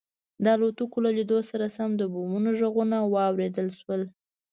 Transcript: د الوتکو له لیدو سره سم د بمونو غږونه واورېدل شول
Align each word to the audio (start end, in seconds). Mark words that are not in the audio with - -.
د 0.43 0.45
الوتکو 0.55 0.97
له 1.05 1.11
لیدو 1.17 1.37
سره 1.49 1.65
سم 1.75 1.89
د 1.97 2.03
بمونو 2.13 2.49
غږونه 2.59 2.97
واورېدل 3.13 3.67
شول 3.79 4.01